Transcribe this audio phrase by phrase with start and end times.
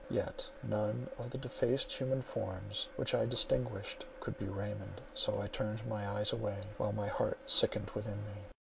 [0.09, 5.45] Yet none of the defaced human forms which I distinguished, could be Raymond; so I
[5.45, 8.45] turned my eyes away, while my heart sickened within me.